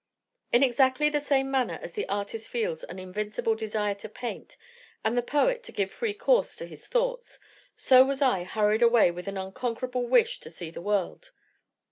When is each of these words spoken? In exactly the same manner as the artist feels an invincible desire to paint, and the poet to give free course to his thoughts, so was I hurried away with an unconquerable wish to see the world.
In 0.51 0.63
exactly 0.63 1.09
the 1.09 1.19
same 1.19 1.51
manner 1.51 1.77
as 1.79 1.93
the 1.93 2.09
artist 2.09 2.49
feels 2.49 2.83
an 2.85 2.97
invincible 2.97 3.53
desire 3.53 3.93
to 3.93 4.09
paint, 4.09 4.57
and 5.05 5.15
the 5.15 5.21
poet 5.21 5.61
to 5.65 5.71
give 5.71 5.91
free 5.91 6.15
course 6.15 6.55
to 6.55 6.65
his 6.65 6.87
thoughts, 6.87 7.37
so 7.77 8.03
was 8.03 8.19
I 8.19 8.43
hurried 8.43 8.81
away 8.81 9.11
with 9.11 9.27
an 9.27 9.37
unconquerable 9.37 10.07
wish 10.07 10.39
to 10.39 10.49
see 10.49 10.71
the 10.71 10.81
world. 10.81 11.29